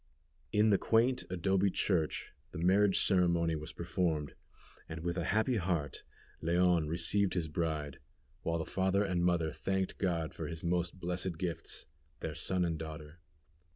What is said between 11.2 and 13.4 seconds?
gifts, their son and daughter.